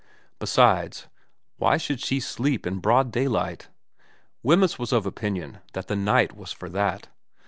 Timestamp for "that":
5.73-5.89, 6.69-7.09